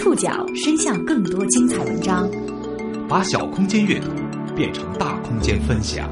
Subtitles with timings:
[0.00, 2.26] 触角伸向更多精彩文章，
[3.06, 4.08] 把小空间阅读
[4.56, 6.10] 变成大空间分享。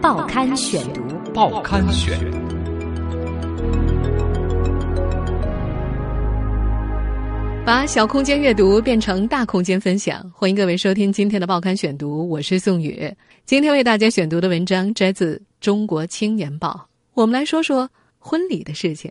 [0.00, 1.02] 报刊选读，
[1.34, 2.16] 报刊选。
[7.66, 13.12] 把小空间阅读变成大空间分享，欢迎各位收听今天的报刊选读，我是宋宇。
[13.44, 16.68] 今天为大家选读的文章摘自《中国青年报》，
[17.14, 17.90] 我们来说说
[18.20, 19.10] 婚礼的事情。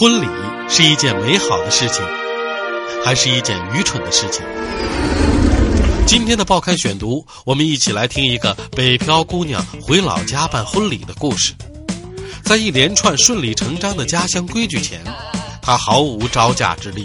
[0.00, 0.26] 婚礼
[0.66, 2.02] 是一件美好的事情，
[3.04, 4.42] 还是一件愚蠢的事情？
[6.06, 11.52] 今天的报刊选读，我们一起来听一个北漂姑娘回老家办婚礼的故事。
[12.42, 15.04] 在一连串顺理成章的家乡规矩前，
[15.60, 17.04] 她毫无招架之力，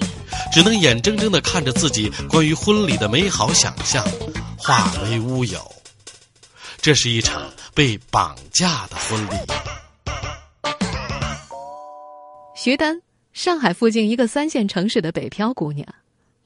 [0.54, 4.07] 只能眼睁睁地看着自己关于婚礼的美好想象
[4.55, 5.59] 化为乌有。
[6.80, 7.41] 这是一场
[7.73, 9.74] 被绑架的婚礼。
[12.66, 12.99] 徐丹，
[13.32, 15.88] 上海附近一个三线城市的北漂姑娘，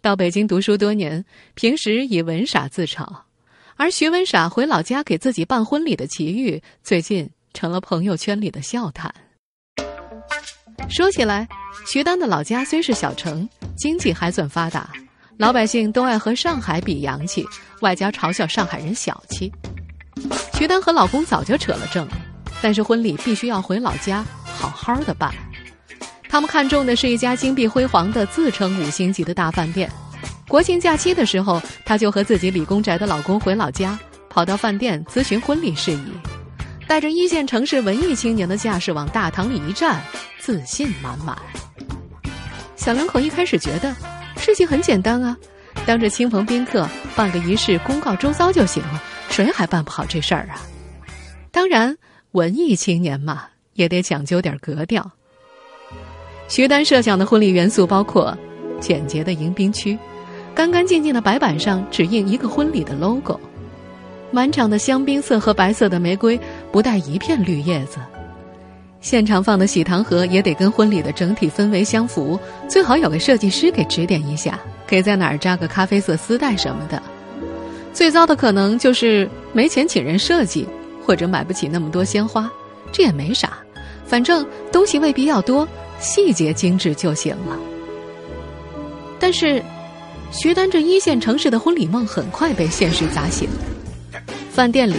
[0.01, 3.07] 到北京读书多年，平时以文傻自嘲。
[3.77, 9.09] 而徐文傻回老家给自己办婚礼的奇遇，最近成了朋友圈里的笑谈。
[10.89, 11.47] 说起来，
[11.87, 13.47] 徐丹的老家虽是小城，
[13.77, 14.91] 经济还算发达，
[15.37, 17.45] 老百姓都爱和上海比洋气，
[17.79, 19.49] 外加嘲笑上海人小气。
[20.55, 22.05] 徐丹和老公早就扯了证，
[22.61, 25.33] 但是婚礼必须要回老家好好的办。
[26.29, 29.91] 他们看中的是一家金碧辉煌的自称五星级的大饭店。
[30.47, 33.97] 国庆假期的时候，她就和自己理工宅的老公回老家，
[34.29, 36.11] 跑到饭店咨询婚礼事宜，
[36.87, 40.01] 带着一线城市文艺青年的架势往大堂里一站，
[40.39, 41.35] 自信满满。
[42.75, 43.95] 小两口一开始觉得
[44.37, 45.35] 事情很简单啊，
[45.85, 50.61] 当着亲朋宾客办个仪式，公告周遭就行了，谁还办不好这事儿啊？
[51.51, 51.97] 当然，
[52.31, 55.11] 文艺青年嘛，也得讲究点格调。
[56.49, 58.35] 徐丹设想的婚礼元素包括
[58.81, 59.97] 简洁的迎宾区，
[60.55, 63.39] 干干净净的白板上只印一个婚礼的 logo，
[64.31, 66.37] 满场的香槟色和白色的玫瑰
[66.71, 67.99] 不带一片绿叶子，
[68.99, 76.99] 现场放的喜糖盒也得跟婚礼的整体氛围相符，最好有个设计师给指点一下，可以在哪儿扎个咖啡色丝带什么的。
[77.93, 80.67] 最糟的可能就是没钱请人设计，
[81.05, 82.51] 或者买不起那么多鲜花，
[82.91, 83.59] 这也没啥，
[84.03, 85.67] 反正东西未必要多。
[85.99, 87.57] 细节精致就行了。
[89.19, 89.63] 但是，
[90.31, 93.49] 徐丹这一线城市的婚礼梦很快被现实砸醒。
[94.51, 94.95] 饭店里，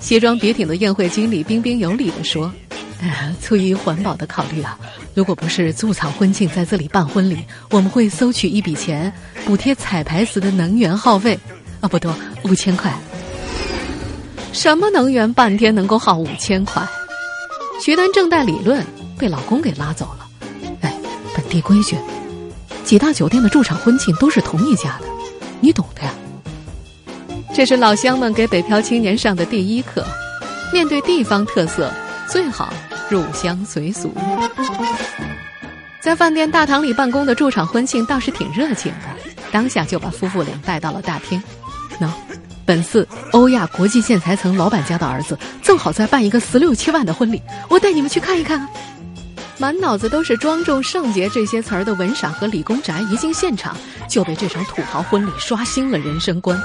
[0.00, 2.52] 西装笔挺的宴会经理彬彬有礼地说
[3.42, 4.78] ：“出于环保的考虑啊，
[5.14, 7.38] 如果不是筑草婚庆在这里办婚礼，
[7.70, 9.12] 我们会收取一笔钱
[9.44, 11.38] 补贴彩排时的能源耗费。
[11.80, 12.14] 啊，不多，
[12.44, 12.92] 五千块。
[14.52, 16.82] 什么能源半天能够耗五千块？”
[17.84, 18.84] 徐丹正带理论，
[19.18, 20.25] 被老公给拉走了。
[21.56, 21.96] 立规矩，
[22.84, 25.06] 几大酒店的驻场婚庆都是同一家的，
[25.58, 26.12] 你懂的呀。
[27.54, 30.04] 这是老乡们给北漂青年上的第一课：
[30.70, 31.90] 面对地方特色，
[32.28, 32.70] 最好
[33.08, 34.12] 入乡随俗。
[35.98, 41.42] 在饭店大堂里办公的驻场婚庆倒是挺热情的，当下就把夫妇俩带到了大厅。
[41.98, 42.10] 喏，
[42.66, 47.40] 本次欧亚国际建材层老板家的儿子正好在办一个十六七万的婚礼，
[47.70, 48.68] 我带你们去看一看啊。
[49.58, 53.74] 满脑子都是庄重圣洁这些词儿的文傻和理工宅一进现场，
[54.06, 56.60] 就被这场土豪婚礼刷新了人生观。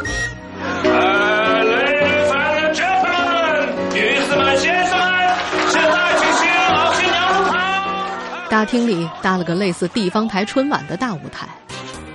[8.50, 11.48] 大厅里搭了个类似地方台春晚的大舞台，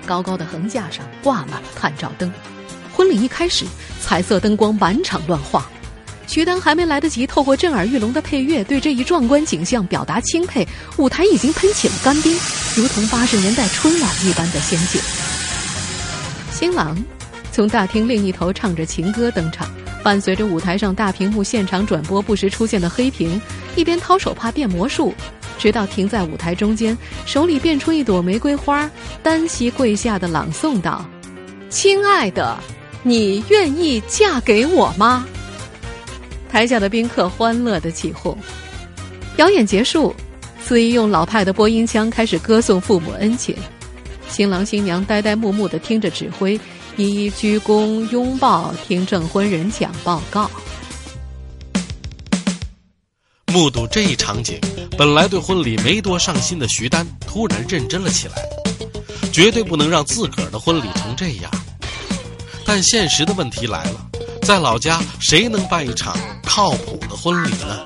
[0.05, 2.31] 高高的横架上挂满了探照灯。
[2.93, 3.65] 婚礼一开始，
[3.99, 5.65] 彩色灯光满场乱晃。
[6.27, 10.67] 徐丹还没来得及透过震耳欲聋的配乐对这一壮观景象表达钦佩，
[10.99, 12.37] 舞台已经喷起了干冰，
[12.75, 15.01] 如同八十年代春晚一般的仙境。
[16.51, 16.97] 新郎
[17.53, 19.69] 从大厅另一头唱着情歌登场，
[20.03, 23.41] 伴随着舞台上大屏幕现场转播不时出现的黑屏，
[23.77, 25.15] 一边掏手帕变魔术，
[25.59, 28.91] 直到停在舞台中间，手里变出一朵玫瑰花，
[29.23, 31.09] 单膝跪下的朗诵道
[31.71, 32.59] ：“亲爱的，
[33.03, 35.25] 你愿意嫁给我吗？”
[36.51, 38.37] 台下的宾客欢乐的起哄，
[39.37, 40.15] 表演结束，
[40.65, 43.55] 司仪用老派的播音腔开始歌颂父母恩情，
[44.29, 46.59] 新郎新娘呆呆木木的听着指挥，
[46.97, 50.51] 一一鞠躬拥抱，听证婚人讲报告。
[53.53, 54.59] 目睹这一场景，
[54.99, 58.35] 本来对婚礼没多上心的徐丹突然认真了起来，
[59.33, 61.51] 绝对不能让自个儿的婚礼成这样。
[62.65, 64.11] 但现实的问题来了。
[64.47, 67.85] 在老家谁能办一场靠谱的婚礼呢？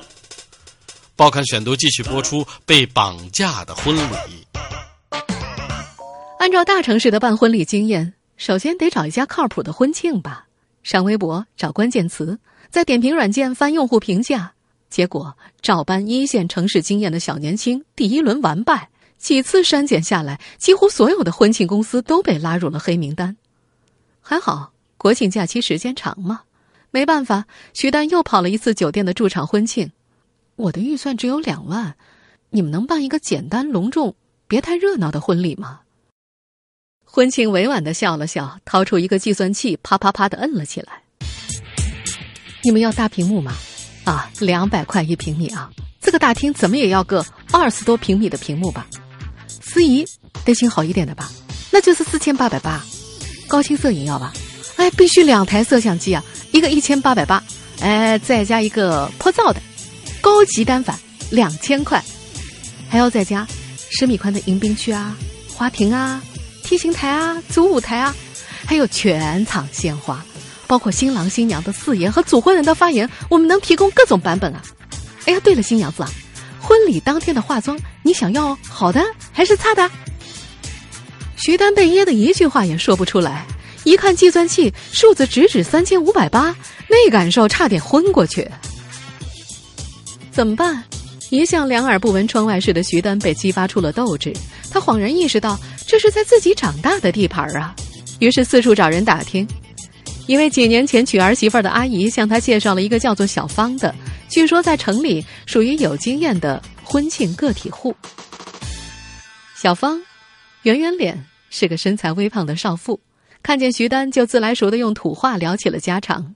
[1.15, 4.45] 报刊选读继续播出被绑架的婚礼。
[6.37, 10.45] 按照大城市的办婚礼经验，首先得找一家靠谱的婚庆吧。
[10.83, 12.37] 上微博找关键词，
[12.69, 14.53] 在点评软件翻用户评价，
[14.87, 18.91] 结果照搬一线城市经验的小年轻，第一轮完败。
[19.17, 23.35] 几次删减下来，几乎所有的婚庆公司都被拉入了黑名单。
[24.21, 26.41] 还好国庆假期时间长嘛，
[26.91, 29.91] 没办法，徐丹又跑了一次酒店的驻场婚庆。
[30.57, 31.95] 我的预算只有两万，
[32.49, 34.15] 你们能办一个简单隆重、
[34.47, 35.79] 别太热闹的婚礼吗？
[37.05, 41.01] 婚庆委婉的笑了笑，掏出一个计算器，啪啪啪的摁了起来。
[42.63, 43.53] 你们要大屏幕吗？
[44.03, 45.71] 啊，两百块一平米啊！
[46.01, 48.87] 这个大厅怎么也要个二十多平米的屏幕吧？
[49.47, 50.05] 司仪
[50.43, 51.31] 得请好一点的吧？
[51.71, 52.83] 那就是四千八百八。
[53.47, 54.33] 高清摄影要吧？
[54.81, 57.43] 哎，必须两台摄像机啊，一个一千八百八，
[57.81, 59.61] 哎，再加一个拍照的，
[60.21, 60.97] 高级单反
[61.29, 62.03] 两千块，
[62.89, 63.47] 还要再加
[63.91, 65.15] 十米宽的迎宾区啊，
[65.53, 66.19] 花亭啊。
[66.63, 68.15] 梯形台啊，主舞台啊，
[68.65, 70.25] 还有全场鲜花，
[70.65, 74.63] 包括新郎新娘的誓言和主婚人的发言，我们能提供各种版本啊。
[75.25, 76.09] 哎呀，对了，新娘子啊，
[76.59, 78.99] 婚礼当天的化妆，你想要好的
[79.31, 79.91] 还是差的？
[81.37, 83.45] 徐丹被噎的一句话也说不出来，
[83.83, 86.55] 一看计算器数字直指三千五百八，
[86.87, 88.47] 那感受差点昏过去。
[90.31, 90.83] 怎么办？
[91.29, 94.33] 一向两耳不闻窗外事的徐丹被激发出了斗志，
[94.69, 95.57] 他恍然意识到。
[95.87, 97.75] 这是在自己长大的地盘啊，
[98.19, 99.45] 于是四处找人打听。
[100.25, 103.93] 一位几年前娶儿媳妇的阿姨向他介绍了一个叫做小芳的，
[104.29, 107.93] 据说在城里属于有经验的婚庆个体户。
[109.57, 110.01] 小芳，
[110.61, 112.97] 圆圆脸，是个身材微胖的少妇，
[113.43, 116.35] 看见徐丹就自来熟的用土话聊起了家常。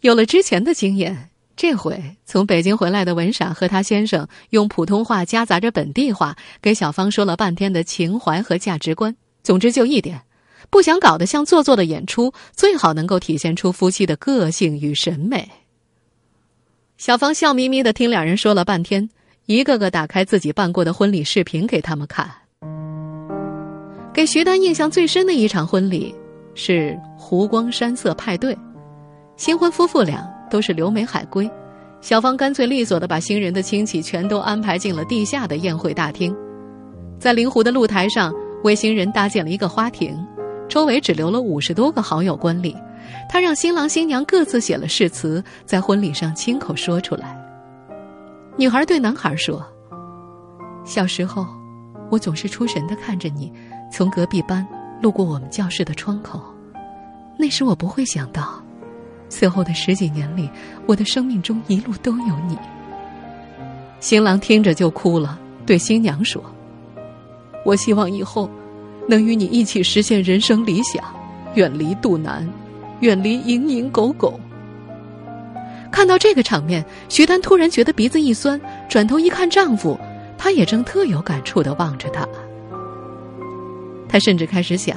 [0.00, 1.26] 有了之前的经验。
[1.56, 9.14] 这回从北京回来的文傻和他先生用普通话夹杂着本地话给小芳说了半天的情怀和价值观。
[9.42, 10.22] 总之就一点，
[10.70, 15.50] 不想搞得像做作的演出，最好能够体现出夫妻的个性与审美。
[16.96, 19.10] 小芳笑眯眯的听两人说了半天，
[19.44, 22.30] 一个个打开自己办过的婚礼视频给他们看。
[24.14, 26.14] 给徐丹印象最深的一场婚礼
[26.54, 28.56] 是湖光山色派对，
[29.36, 30.28] 新婚夫妇俩。
[30.50, 31.48] 都是留美海归，
[32.00, 36.36] 小芳干脆利索的把新人的亲戚全都安排进了地下的宴会大厅，
[37.20, 40.18] 在临湖的露台上为新人搭建了一个花亭，
[40.68, 42.76] 周围只留了五十多个好友观礼。
[43.28, 47.40] 他让新郎新娘各自写了誓词，在婚礼上亲口说出来。
[48.56, 49.64] 女孩对男孩说
[50.84, 51.46] ：“小时候，
[52.10, 53.52] 我总是出神的看着你，
[53.92, 54.66] 从隔壁班
[55.00, 56.40] 路过我们教室的窗口，
[57.38, 58.62] 那时我不会想到。”
[59.30, 60.50] 此后的十几年里，
[60.86, 62.58] 我的生命中一路都有你。
[64.00, 66.42] 新郎听着就哭了，对新娘说
[67.64, 68.50] ：“我希望以后
[69.06, 71.04] 能与你一起实现人生理想，
[71.54, 72.48] 远离肚腩，
[73.00, 74.38] 远离蝇营狗苟。”
[75.92, 79.98] 看到这个场面，徐丹突然觉得鼻子一酸，转头一看丈夫，
[80.36, 82.26] 他也正特有感触的望着他。
[84.10, 84.96] 他甚至开始想：“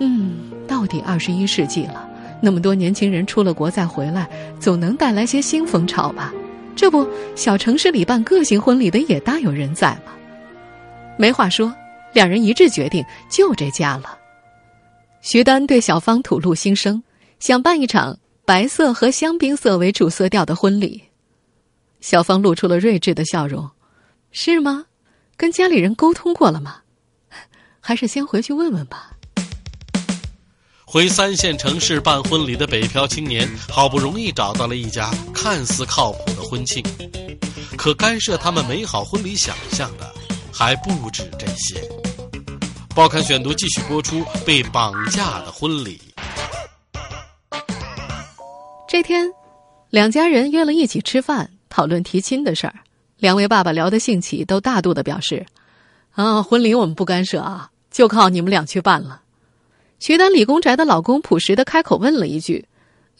[0.00, 2.08] 嗯，到底二十一世纪了。”
[2.40, 4.28] 那么多年轻人出了国再回来，
[4.58, 6.32] 总能带来些新风潮吧？
[6.74, 10.12] 这不，小城市里办个性婚礼的也大有人在嘛。
[11.18, 11.74] 没话说，
[12.12, 14.18] 两人一致决定就这家了。
[15.22, 17.02] 徐丹对小芳吐露心声，
[17.38, 21.02] 想办一场白色和香槟色为主色调的婚礼。
[22.00, 23.68] 小芳露出了睿智的笑容
[24.30, 24.84] ：“是吗？
[25.38, 26.76] 跟家里人沟通过了吗？
[27.86, 29.12] 还是先回去问问吧。”
[30.84, 36.82] 回三线城市办婚礼的北漂青年，好不容易找到了一家看似靠谱的婚庆，
[37.76, 40.12] 可干涉他们美好婚礼想象的
[40.52, 41.80] 还不止这些。
[42.94, 46.00] 报刊选读继续播出被绑架的婚礼。
[48.88, 49.28] 这天，
[49.90, 52.74] 两家人约了一起吃饭，讨论提亲的事儿。
[53.18, 55.44] 两位爸爸聊得兴起，都大度的表示
[56.14, 59.22] ：“啊，婚礼我们不干涉啊，就靠你们俩去办了。”
[59.98, 62.66] 徐丹理工宅的老公朴实的开口问了一句：“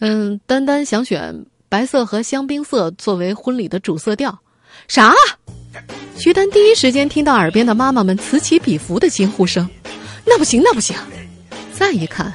[0.00, 4.38] 嗯，丹丹想选白色和香槟色作为婚礼的主色调，
[4.86, 5.14] 啥？”
[6.18, 9.66] 徐丹第一时间听到耳边的妈妈们此起彼伏的惊呼声
[10.26, 10.94] ：“那不行，那不行！”
[11.72, 12.30] 再一看，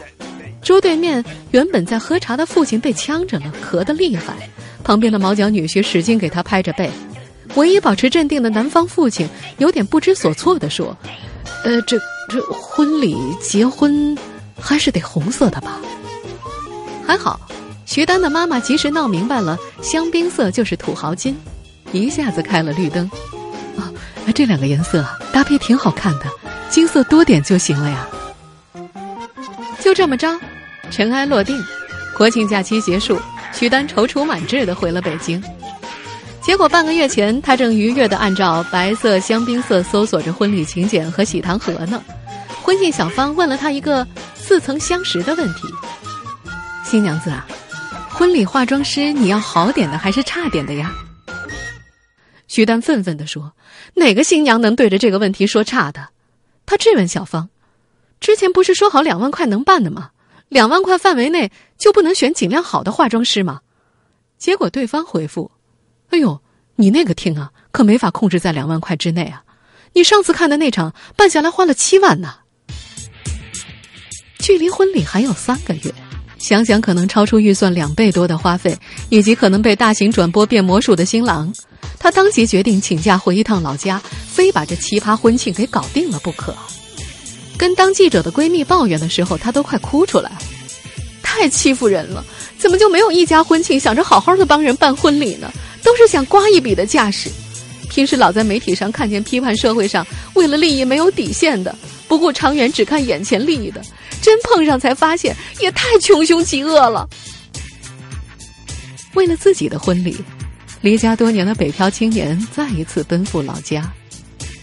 [0.63, 4.49] 桌对面原本在喝茶的父亲被呛着了，咳得厉害，
[4.83, 6.89] 旁边的毛脚女婿使劲给他拍着背，
[7.55, 9.27] 唯一保持镇定的男方父亲
[9.59, 10.95] 有点不知所措地说
[11.63, 11.97] ：“呃，这
[12.29, 14.17] 这婚礼结婚。”
[14.63, 15.79] 还是得红色的吧。
[17.03, 17.39] 还好，
[17.87, 21.35] 徐丹的妈妈及时闹明白了，香槟色就是土豪金，
[21.91, 23.09] 一下子开了绿灯。
[23.75, 23.89] 啊，
[24.35, 26.25] 这两个颜色搭配挺好看的，
[26.69, 28.07] 金色多点就行了呀。
[29.79, 30.39] 就这么着，
[30.91, 31.59] 尘埃落定，
[32.15, 33.19] 国庆假期结束，
[33.51, 35.43] 徐丹踌躇满志的回了北京。
[36.41, 42.03] 结果半个月前，他正愉悦的按照白色、香槟色搜索着婚礼请柬和喜糖盒呢。
[42.63, 44.05] 婚庆小芳问了他一个
[44.35, 45.67] 似曾相识的问题
[46.83, 47.47] ：“新娘子啊，
[48.09, 50.91] 婚礼化妆师你要好点的还是差点的呀？”
[52.47, 53.53] 徐丹愤愤地说
[53.93, 56.09] ：“哪个新娘能对着这个问题说差的？”
[56.65, 57.49] 他质问小芳
[58.19, 60.09] ：“之前不是说好两万块能办的吗？
[60.49, 63.61] 两万块范围内就不能选尽量好的化妆师吗？”
[64.39, 65.51] 结果对方回复。
[66.11, 66.39] 哎呦，
[66.75, 69.43] 你那个厅啊，可没法控制在两万块之内啊！
[69.93, 72.35] 你上次看的那场办下来花了七万呢。
[74.39, 75.93] 距离婚礼还有三个月，
[76.37, 78.77] 想想可能超出预算两倍多的花费，
[79.09, 81.53] 以及可能被大型转播变魔术的新郎，
[81.97, 86.55] 他当即决定请假回一趟老家，非把这奇葩婚庆给搞定了不可。
[87.57, 90.31] 跟当记者的闺蜜抱怨的时候，她都快哭出来，
[91.21, 92.25] 太欺负人了！
[92.57, 95.51] 怎么就没有一家婚庆想着好好的帮人办婚礼呢？
[95.83, 97.29] 都是想刮一笔的架势，
[97.89, 101.75] 平时老在媒体上看见批判社会上为了利益没有底线的，
[102.07, 103.81] 不顾长远只看眼前利益的，
[104.21, 107.07] 真碰上才发现也太穷凶极恶了。
[109.13, 110.15] 为了自己的婚礼，
[110.81, 113.91] 离家多年的北漂青年再一次奔赴老家。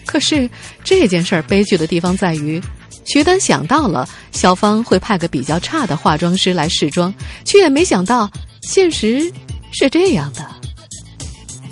[0.07, 0.49] 可是
[0.83, 2.59] 这件事儿悲剧的地方在于，
[3.05, 7.13] 徐丹想到了小芳会派个比较差的化妆师来试妆，
[7.45, 8.31] 却也没想到
[8.63, 9.31] 现实
[9.71, 10.58] 是这样的。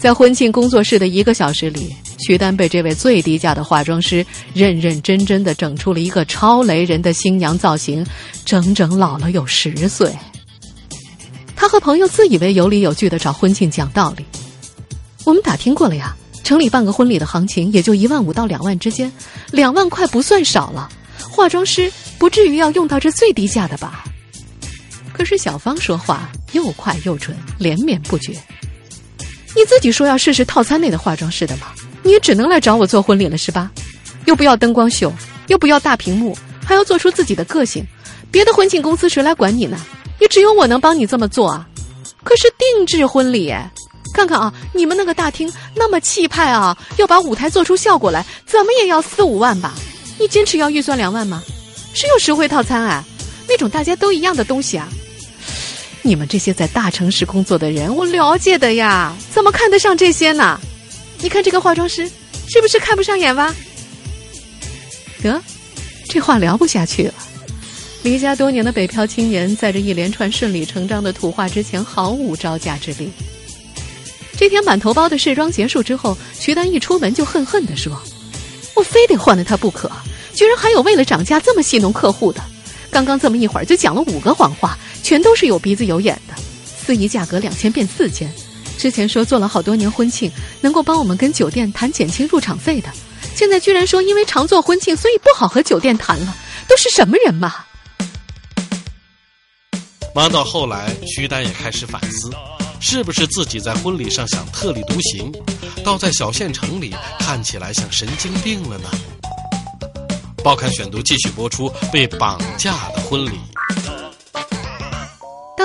[0.07, 8.07] 在婚庆工作室的一个小时里，徐丹被这位最低价的化妆师认认真真的整出了一个超雷人的新娘造型，
[8.45, 10.17] 整整老了有十岁。
[11.57, 14.25] 他和朋友自以为有理有据的找婚庆讲道理，
[15.25, 19.11] 我们打听过了呀，城里办个婚礼的行情也就一万五到两万之间，
[19.51, 24.05] 两万块不算少了，化妆师不至于要用到这最低价的吧？
[25.13, 28.41] 可是小芳说话又快又准，连绵不绝。
[29.57, 31.69] 你自己说要试试套餐内的化妆师的嘛，
[32.03, 33.71] 你也只能来找我做婚礼了是吧？
[34.27, 35.11] 又不要灯光秀，
[35.47, 37.83] 又不要大屏幕，还要做出自己的个性。
[38.31, 39.79] 别的婚庆公司谁来管你呢？
[40.19, 41.67] 也只有我能帮你这么做啊。
[42.23, 43.51] 可是定制婚礼，
[44.13, 49.73] 看看啊，你们那个大厅那么气派啊，要把舞台做出效果来，怎么也要四五万吧？
[50.19, 51.43] 你坚持要预算两万吗？
[51.95, 53.03] 是有实惠套餐啊，
[53.49, 54.87] 那种大家都一样的东西啊。
[56.07, 60.61] 你们这些在大城市工作的人，我了解的呀，怎么看得上这些呢？
[61.19, 62.09] 你看这个化妆师，
[62.47, 63.53] 是不是看不上眼吧？
[65.21, 65.43] 得，
[66.09, 67.15] 这话聊不下去了。
[68.05, 73.11] 离家多年的北漂青年，在这一连串顺理成章的土话之前，毫无招架之力。
[74.39, 78.01] 这天满头包的试妆结束之后，徐丹一出门就恨恨地说
[78.77, 79.91] ：“我非得换了他不可，
[80.35, 82.41] 居然还有为了涨价这么戏弄客户的。
[82.93, 86.35] 刚刚这么一会儿就讲了五个谎话。”全都是有鼻子有眼的，
[86.65, 88.29] 司仪价格两千变四千，
[88.77, 90.29] 之前说做了好多年婚庆，
[90.61, 92.89] 能够帮我们跟酒店谈减轻入场费的，
[93.33, 96.37] 现在居然说因为常做婚庆，所以不好和酒店谈了，
[96.69, 97.55] 都是什么人嘛？
[100.13, 102.29] 忙到后来，徐丹也开始反思，
[102.81, 105.33] 是不是自己在婚礼上想特立独行，
[105.85, 108.91] 倒在小县城里看起来像神经病了呢？
[110.43, 113.39] 报刊选读继续播出：被绑架的婚礼。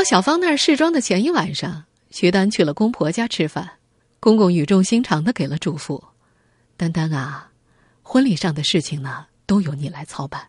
[0.01, 3.73] 到小芳那儿试妆的前一晚上，徐丹去了公婆家吃饭。
[4.19, 6.01] 公公语重心长的给了嘱咐
[6.75, 7.51] ：“丹丹啊，
[8.01, 10.47] 婚礼上的事情呢，都由你来操办。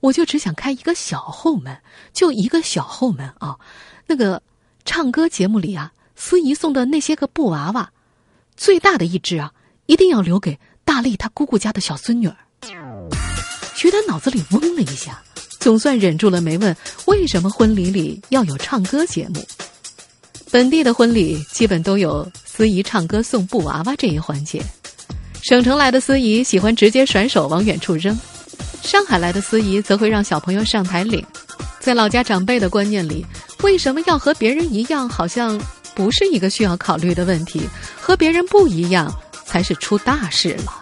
[0.00, 1.80] 我就只想开一个小后门，
[2.12, 3.56] 就一个小后门啊。
[4.08, 4.42] 那个
[4.84, 7.92] 唱歌节目里啊，司仪送的那些个布娃娃，
[8.56, 9.52] 最大的一只啊，
[9.86, 12.36] 一定要留给大力他姑姑家的小孙女儿。”
[13.76, 15.22] 徐丹脑子里嗡了一下。
[15.60, 16.74] 总算忍住了没问
[17.04, 19.46] 为什么婚礼里要有唱歌节目。
[20.50, 24.60] 本地的婚礼基本都有司仪唱歌送布娃娃这一环节，
[25.42, 28.18] 省城来的司仪喜欢直接甩手往远处扔，
[28.82, 31.24] 上海来的司仪则会让小朋友上台领。
[31.78, 33.24] 在老家长辈的观念里，
[33.62, 35.60] 为什么要和别人一样，好像
[35.94, 37.62] 不是一个需要考虑的问题，
[38.00, 39.14] 和别人不一样
[39.46, 40.80] 才是出大事了。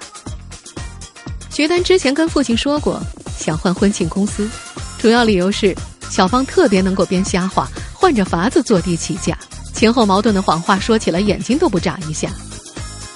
[1.50, 3.02] 徐丹之前跟父亲说过，
[3.38, 4.49] 想换婚庆公司。
[4.99, 5.75] 主要理由是，
[6.11, 9.38] 小芳特别能够编瞎话，换着法子坐地起价，
[9.73, 12.28] 前后矛盾的谎话说起来眼睛都不眨一下。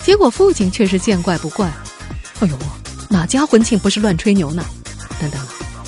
[0.05, 1.71] 结果父亲却是见怪不怪
[2.41, 2.57] ：“哎呦，
[3.09, 4.65] 哪家婚庆不是乱吹牛呢？
[5.21, 5.41] 等等，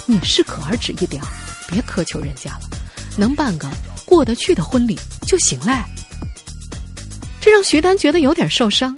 [0.06, 1.22] 你适可而止一点，
[1.68, 2.60] 别苛求人家了。
[3.16, 3.68] 能办个
[4.04, 5.84] 过得去的婚礼就行了。
[7.40, 8.96] 这让徐丹觉得有点受伤。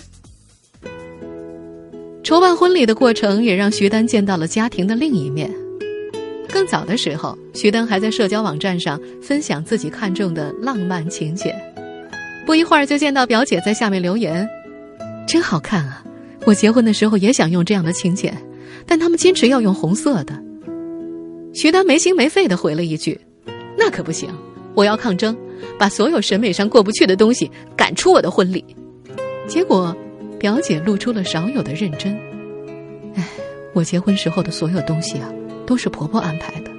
[2.23, 5.51] 筹办婚礼的过程也让徐丹见到了家庭的另一面。
[6.49, 11.55] 更早的时候，徐丹还在社交网站上分享自己看中的浪漫请柬，
[12.45, 14.49] 不一会儿就见到表姐在下面留言
[15.27, 16.05] ：“真好看啊！
[16.45, 18.37] 我结婚的时候也想用这样的请柬，
[18.87, 20.41] 但他们坚持要用红色的。”
[21.55, 23.21] 徐丹没心没肺的回了一句
[23.77, 24.29] ：“那可不行，
[24.75, 25.37] 我要抗争，
[25.79, 28.65] 把所有审美上过不去的东西赶出我的婚礼。”
[29.47, 29.97] 结果。
[30.39, 32.15] 表姐露出了少有的认真。
[33.15, 33.27] 哎，
[33.73, 35.33] 我结婚时候的所有东西啊，
[35.67, 36.71] 都是婆婆安排的，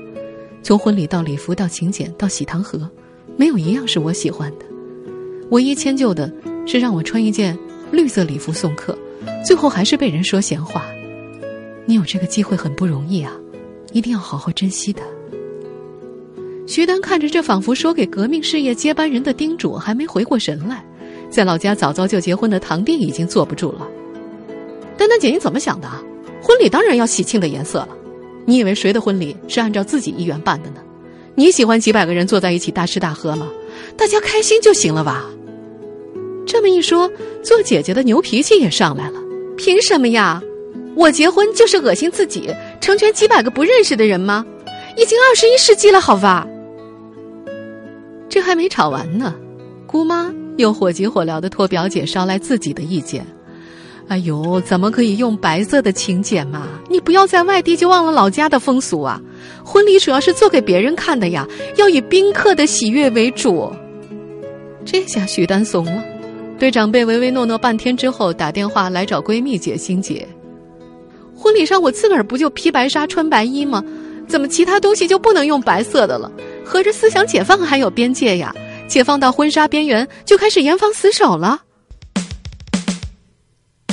[0.63, 2.89] 从婚礼到礼服到请柬到喜糖盒，
[3.35, 4.65] 没有一样是我喜欢的。
[5.51, 6.31] 唯一迁就的
[6.65, 7.57] 是让我穿一件
[7.91, 8.97] 绿色礼服送客，
[9.45, 10.85] 最后还是被人说闲话。
[11.85, 13.31] 你有这个机会很不容易啊，
[13.93, 15.01] 一定要好好珍惜的。
[16.65, 20.83] 徐丹看着这仿佛说给革命事业接班人的叮嘱，还没回过神来。
[21.29, 23.87] 在老家早早就结婚的堂弟已经坐不住了。
[24.97, 25.89] 丹丹姐，你怎么想的？
[26.41, 27.96] 婚礼当然要喜庆的颜色了。
[28.47, 30.77] 你以为谁的婚礼是按照自己意愿办的呢？
[31.35, 33.49] 你喜欢几百个人坐在一起大吃大喝吗？
[33.97, 35.25] 大家开心就行了吧？
[36.45, 37.11] 这么一说，
[37.43, 39.19] 做姐姐的牛脾气也上来了。
[39.57, 40.41] 凭什么呀？
[40.95, 42.49] 我结婚就是恶心自己，
[42.79, 44.45] 成全几百个不认识的人吗？
[44.95, 46.47] 已经二十一世纪了，好吧？
[48.29, 49.35] 这还没吵完呢，
[49.85, 50.33] 姑妈。
[50.55, 53.27] 又火急火燎的托表姐捎来自己的意见，
[54.07, 56.67] 哎呦，怎么可以用白色的请柬嘛？
[56.89, 59.21] 你不要在外地就忘了老家的风俗啊！
[59.65, 61.45] 婚礼主要是做给别人看的呀，
[61.75, 63.69] 要以宾客的喜悦为主。
[64.85, 66.01] 这下徐丹怂了，
[66.57, 70.25] 对长辈唯唯诺诺半天之后，打电话来找闺蜜解心结。
[71.35, 73.83] 婚礼上我自个儿不就披白纱穿白衣吗？
[74.25, 76.31] 怎么其他东西就不能用白色的了？
[76.63, 78.55] 合着思想解放还有边界呀？
[78.87, 81.61] 解放到婚纱边缘，就开始严防死守了。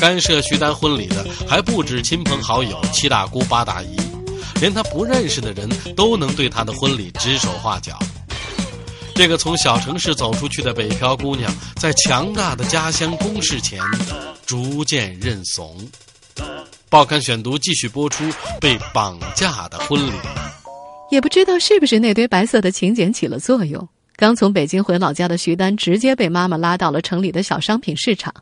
[0.00, 3.96] 干涉徐丹婚礼的还不止亲朋好友、七大姑八大姨，
[4.60, 7.98] 连他不认识的人都能对他的婚礼指手画脚。
[9.14, 13.80] 这个从小城市走出去的北漂姑娘，在强大的家乡攻势前，
[14.44, 15.76] 逐渐认怂。
[16.90, 18.24] 报刊选读继续播出：
[18.60, 20.12] 被绑架的婚礼。
[21.10, 23.88] 也不知道是不是那堆白色的请柬起了作用。
[24.16, 28.34] 刚从北京回老家的徐丹，直接被妈妈拉到了城里的小商品市场。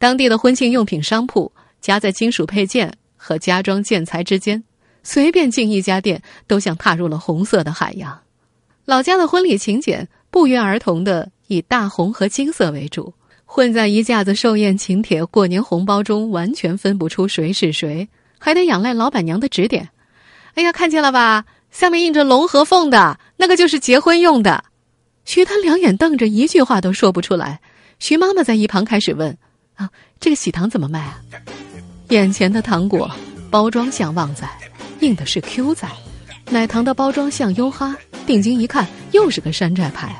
[0.00, 4.64] 当地的婚庆用品商铺夹在金属配件和家装建材之间，
[5.02, 8.18] 随便进一家店，都像踏入了红色的海洋。
[8.86, 13.12] 老家的婚礼请柬不约而同的以大红和金色为主，
[13.44, 18.08] 混在一架子寿宴请帖、过年红包中，完全分不出谁是谁，
[18.38, 19.90] 还得仰赖老板娘的指点。
[20.54, 21.44] 哎呀，看见了吧？
[21.70, 24.64] 下面印着龙和凤的那个就是结婚用的。
[25.26, 27.60] 徐丹两眼瞪着，一句话都说不出来。
[27.98, 29.36] 徐妈妈在一旁开始问
[29.80, 29.88] ：“啊，
[30.20, 31.18] 这个喜糖怎么卖啊？”
[32.10, 33.10] 眼前的糖果
[33.50, 34.46] 包装像旺仔，
[35.00, 35.88] 印的是 Q 仔；
[36.50, 40.14] 奶糖的包装像优哈，定睛一看又是个山寨牌。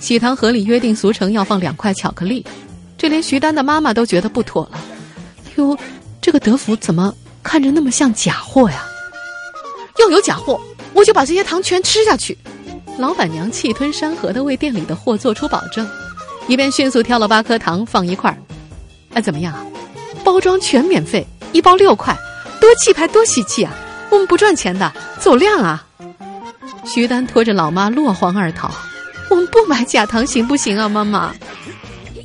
[0.00, 2.44] 喜糖盒里约定俗成要放两块巧克力，
[2.96, 4.80] 这连徐丹的妈妈都觉得不妥了。
[5.56, 5.76] 哟，
[6.20, 8.82] 这个德芙怎么看着那么像假货呀？
[9.98, 10.58] 要有假货，
[10.94, 12.38] 我就把这些糖全吃下去。
[12.98, 15.86] 老板娘气吞山河的为店里的货做出保证，
[16.48, 18.38] 一边迅速挑了八颗糖放一块儿。
[19.14, 19.64] 哎，怎么样啊？
[20.24, 22.16] 包装全免费，一包六块，
[22.60, 23.72] 多气派，多喜气啊！
[24.10, 25.84] 我们不赚钱的，走量啊！
[26.84, 28.70] 徐丹拖着老妈落荒而逃。
[29.28, 31.34] 我们不买假糖行不行啊，妈妈？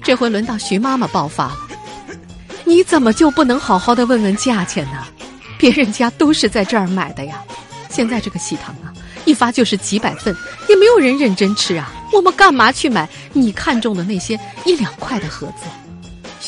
[0.03, 1.57] 这回轮到徐妈妈爆发了。
[2.65, 5.05] 你怎么就不能好好的问问价钱呢？
[5.57, 7.41] 别人家都是在这儿买的呀。
[7.89, 8.93] 现在这个喜糖啊。
[9.25, 10.33] 一发就是几百份，
[10.69, 11.91] 也没有人认真吃啊！
[12.13, 15.65] 我们干嘛去买你看中的那些一两块的盒子？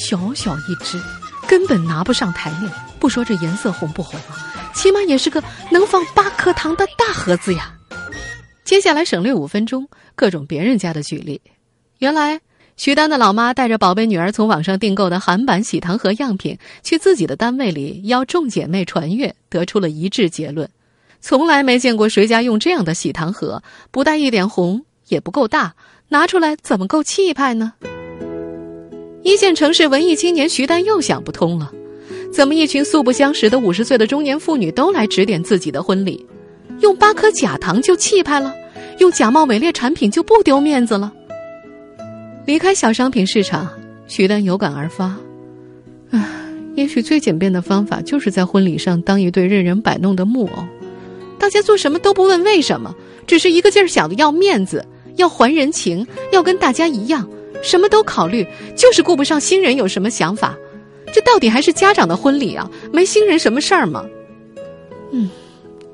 [0.09, 0.99] 小小一只，
[1.47, 2.71] 根本拿不上台面。
[2.99, 7.71] 不说这颜色红不红啊，起码也是个能放八颗糖的大盒子呀。
[8.65, 11.39] 接下来省略五分钟，各种别人家的举例。
[11.99, 12.41] 原来
[12.75, 20.67] 徐丹的老妈带着宝贝女儿从网上订购的韩版喜糖盒样品，去自己的单位里邀众姐妹传阅，得出了一致结论。
[21.21, 25.75] 从来没见过谁家用这样的喜糖盒，不带一点红，也不够大，
[26.07, 27.73] 拿出来怎么够气派呢？
[29.29, 31.71] 一线城市文艺青年徐丹又想不通了：
[32.33, 36.25] 怎么一群素不相识的五十岁的中年妇女都来指点自己的婚礼？
[36.79, 38.51] 用八颗假糖就气派了？
[38.97, 41.13] 用假冒伪劣产品就不丢面子了？
[42.47, 43.69] 离开小商品市场，
[44.07, 45.15] 徐丹有感而发：
[46.09, 46.25] 唉，
[46.73, 50.63] 也许最简便的方法就是在婚礼上当一对任人摆弄的木偶。
[51.37, 52.95] 大家做什么都不问为什么，
[53.27, 54.83] 只是一个劲儿想着要面子，
[55.17, 57.29] 要还人情，要跟大家一样，
[57.61, 58.45] 什么都考虑，
[58.75, 60.57] 就是顾不上新人有什么想法。
[61.11, 64.05] 这到底还是家长的婚礼啊，没新人什么事儿吗？
[65.11, 65.29] 嗯，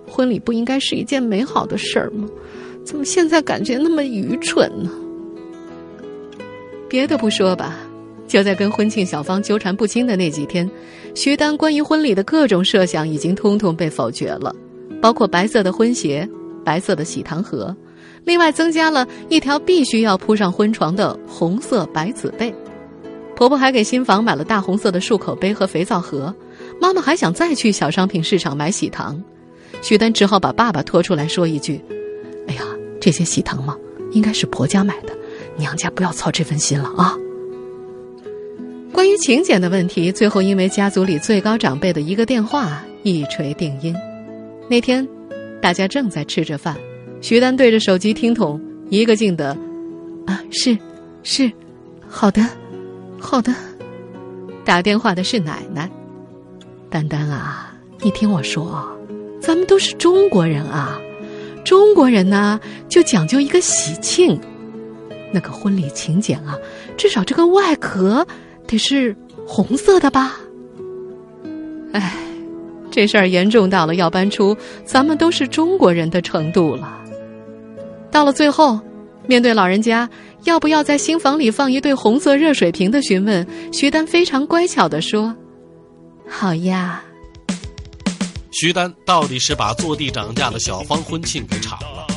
[0.06, 2.28] 婚礼不应该是一件美好的事儿吗？
[2.84, 4.91] 怎么现在感觉那么愚蠢呢？
[6.88, 7.80] 别的不说吧，
[8.28, 10.69] 就在跟婚庆小芳纠缠不清的那几天，
[11.15, 14.54] 徐丹关于婚礼的各种设想已经通通被否决了，
[15.01, 16.30] 包括白色的婚鞋、
[16.63, 17.75] 白色的喜糖盒，
[18.26, 22.54] 另外增加了一条必须要铺上婚床的红色白子被。
[23.36, 26.34] 婆婆还给新房买了大红色的漱口杯和肥皂盒，
[26.82, 29.22] 妈妈还想再去小商品市场买喜糖，
[29.82, 31.80] 徐丹只好把爸爸拖出来说一句。
[32.48, 32.62] 哎呀，
[33.00, 33.78] 这些喜糖嘛，
[34.14, 35.14] 应该是婆家买的，
[35.58, 37.16] 娘家不要操这份心了啊。
[38.94, 43.94] 关于请柬的问题，最后因为家族里最高长辈的一个电话一锤定音。
[44.70, 45.06] 那天，
[45.62, 46.78] 大家正在吃着饭，
[47.28, 48.62] 徐丹对着手机听筒
[48.92, 49.58] 一个劲的，
[50.28, 50.78] 啊，是，
[51.24, 51.52] 是，
[52.08, 52.48] 好的，
[53.20, 53.52] 好的。
[54.64, 55.90] 打电话的是奶奶，
[56.88, 58.88] 丹丹啊，你听我说，
[59.42, 61.02] 咱们都是中国人啊。
[61.64, 64.40] 中国人呢，就讲究一个喜庆，
[65.34, 66.56] 那个婚礼请柬啊，
[66.96, 68.24] 至少这个外壳
[68.68, 69.16] 得是
[69.48, 70.40] 红色的吧？
[71.92, 72.16] 哎，
[72.92, 77.02] 这事儿严重到了要搬出咱们都是中国人的程度了。
[78.15, 78.80] 到了最后，
[79.28, 80.10] 面对老人家
[80.45, 85.36] 要不要在新房里放一对红色热水瓶的询问，徐丹非常乖巧的说
[86.25, 87.04] ：“好呀。”
[88.54, 92.08] 徐丹到底是把坐地涨价的小芳婚庆给炒了，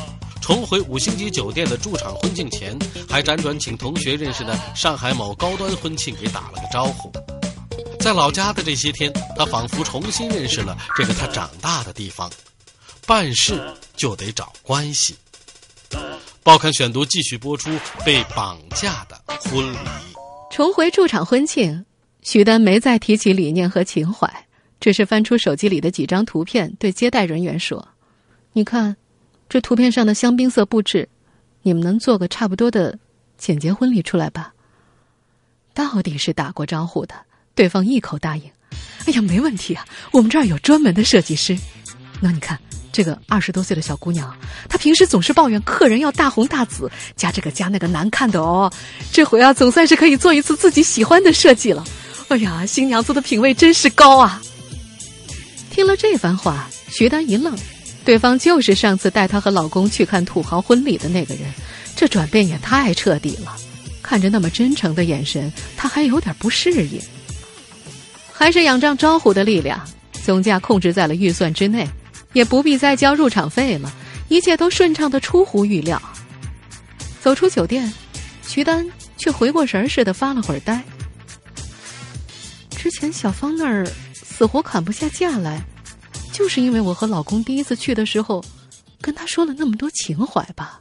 [0.41, 7.11] 重回五星级酒店的驻场婚庆前，还辗转请同学认识的上海某高端婚庆给打了个招呼。
[7.99, 12.31] 在老家的这些天，他仿佛重新认识了这个他长大的地方，
[13.05, 13.61] 办事
[13.97, 15.13] 就得找关系。
[16.43, 17.69] 报刊选读继续播出
[18.05, 19.77] 被绑架的婚礼。
[20.51, 21.85] 重回驻场婚庆，
[22.21, 24.27] 徐丹没再提起理念和情怀。
[24.79, 27.85] 只是翻出手机里的几张图片，对接待人员说
[28.53, 28.95] ：“你看，
[29.49, 31.09] 这图片上的香槟色布置，
[31.63, 32.97] 你们能做个差不多的
[33.37, 34.53] 简洁婚礼出来吧？”
[35.75, 37.13] 到底是打过招呼的，
[37.53, 38.49] 对方一口答应
[39.05, 41.59] ：“哎呀，没问题啊，我们这儿有专门的设计师。”
[42.21, 42.57] 那你看，
[42.91, 44.35] 这个二十多岁的小姑娘，
[44.67, 48.71] 她平时总是抱怨客人要大红大紫，加这个加那个难看的哦。
[49.11, 51.83] 这回啊，总算是可以做一次自己喜欢的设计了。
[52.29, 54.41] 哎呀，新娘子的品味真是高啊！
[55.71, 57.55] 听了这番话，徐丹一愣，
[58.03, 61.43] 对方就是上次带她和老公去看土豪婚礼的那个人，
[61.95, 63.55] 这转变也太彻底了。
[64.01, 66.99] 看着那么真诚的眼神，她还有点不适应。
[68.31, 69.79] 还是仰仗招呼的力量，
[70.23, 71.87] 总价控制在了预算之内，
[72.33, 73.91] 也不必再交入场费了，
[74.27, 76.01] 一切都顺畅的出乎预料。
[77.19, 77.91] 走出酒店，
[78.43, 78.87] 徐丹
[79.17, 80.83] 却回过神似的发了会儿呆。
[82.69, 83.85] 之前小芳那儿。
[84.39, 85.61] 死活砍不下价来，
[86.31, 88.41] 就是因为我和老公第一次去的时候，
[89.01, 90.79] 跟他说了那么多情怀吧。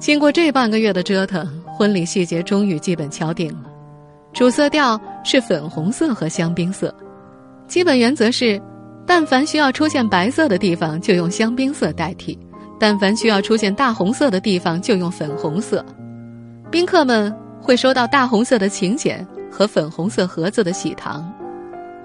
[0.00, 3.70] 经过这半个月的折腾，婚礼细节终于基本敲定了，
[4.32, 6.92] 主色调是粉红色和香槟色，
[7.68, 8.60] 基本原则是，
[9.12, 12.38] 但凡需要出现白色的地方就用香槟色代替，
[12.78, 15.84] 但凡需要出现大红色的地方就用粉红色，
[16.70, 19.26] 宾客们会收到大红色的请柬。
[19.50, 21.28] 和粉红色盒子的喜糖，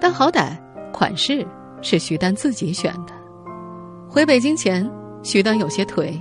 [0.00, 0.56] 但好歹
[0.92, 1.46] 款式
[1.80, 3.14] 是徐丹自己选的。
[4.08, 4.90] 回北京前，
[5.22, 6.12] 徐丹有些颓。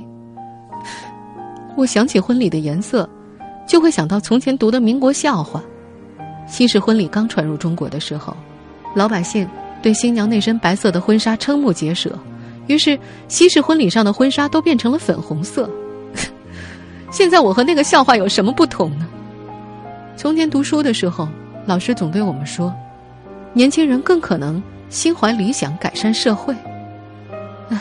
[1.76, 3.10] 我想起婚礼的颜色，
[3.68, 5.64] 就会想到从前读的民国笑话：
[6.46, 8.38] 西式婚礼刚传入中国的时候，
[8.96, 9.50] 老百姓
[9.86, 12.18] 对新娘那身白色的婚纱瞠目结舌，
[12.66, 15.70] 于是西式婚礼上的婚纱都变成了粉红色。
[17.14, 19.08] 现在我和那个笑话有什么不同呢？
[20.18, 21.30] 从前读书的时候，
[21.68, 22.74] 老师总对我们说
[23.54, 26.56] ：“年轻人更可能心怀理想，改善社会。”
[27.70, 27.80] 唉，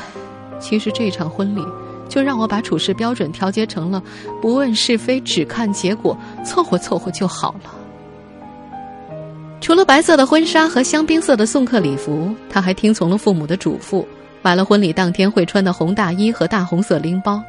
[0.61, 1.65] 其实这场婚礼
[2.07, 4.03] 就让我把处事标准调节成了
[4.43, 6.15] 不问是非，只看结果，
[6.45, 7.75] 凑合凑合就好了。
[9.65, 14.05] 除了白色的婚纱和香槟色的送客礼服，他还听从了父母的嘱咐，
[14.43, 17.43] 买了婚礼当天会穿的红大衣和大红色拎包。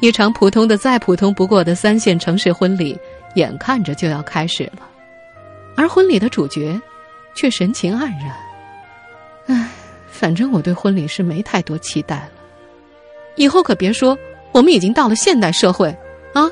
[0.00, 2.98] 一场普通的再普通不过的三线城市婚礼。
[3.34, 4.88] 眼看着就要开始了，
[5.76, 6.80] 而婚礼的主角
[7.34, 8.34] 却神情黯然。
[9.46, 9.68] 唉，
[10.10, 12.30] 反正我对婚礼是没太多期待了。
[13.36, 14.18] 以后可别说
[14.50, 15.94] 我们已经到了现代社会
[16.32, 16.50] 啊！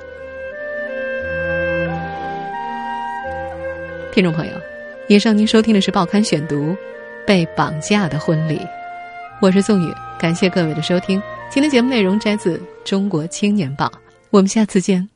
[4.13, 4.53] 听众朋友，
[5.09, 6.73] 以上您收听的是《报刊选读》，
[7.27, 8.61] 被绑架的婚礼。
[9.41, 11.21] 我是宋宇，感谢各位的收听。
[11.49, 13.87] 今天节目内容摘自《中国青年报》，
[14.29, 15.07] 我们下次见。